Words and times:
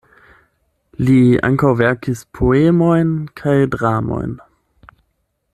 Li 1.09 1.17
ankaŭ 1.49 1.69
verkis 1.83 2.25
poemojn 2.39 3.15
kaj 3.43 3.57
dramojn. 3.77 4.37